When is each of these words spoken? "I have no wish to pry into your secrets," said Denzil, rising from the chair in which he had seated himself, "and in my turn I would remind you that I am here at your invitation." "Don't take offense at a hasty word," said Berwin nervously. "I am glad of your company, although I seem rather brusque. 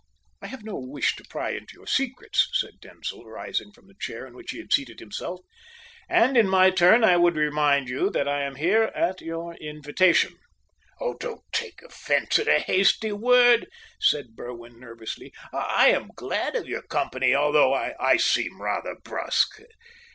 "I 0.41 0.47
have 0.47 0.63
no 0.63 0.79
wish 0.79 1.15
to 1.17 1.23
pry 1.23 1.51
into 1.51 1.75
your 1.75 1.85
secrets," 1.85 2.49
said 2.53 2.79
Denzil, 2.81 3.23
rising 3.23 3.71
from 3.71 3.85
the 3.85 3.93
chair 3.93 4.25
in 4.25 4.33
which 4.33 4.49
he 4.49 4.57
had 4.57 4.73
seated 4.73 4.99
himself, 4.99 5.41
"and 6.09 6.35
in 6.35 6.49
my 6.49 6.71
turn 6.71 7.03
I 7.03 7.17
would 7.17 7.35
remind 7.35 7.87
you 7.87 8.09
that 8.09 8.27
I 8.27 8.41
am 8.41 8.55
here 8.55 8.85
at 8.95 9.21
your 9.21 9.53
invitation." 9.57 10.39
"Don't 10.99 11.43
take 11.51 11.83
offense 11.83 12.39
at 12.39 12.47
a 12.47 12.57
hasty 12.57 13.11
word," 13.11 13.67
said 13.99 14.35
Berwin 14.35 14.79
nervously. 14.79 15.35
"I 15.53 15.89
am 15.89 16.07
glad 16.15 16.55
of 16.55 16.67
your 16.67 16.81
company, 16.81 17.35
although 17.35 17.71
I 17.75 18.17
seem 18.17 18.59
rather 18.59 18.95
brusque. 19.03 19.61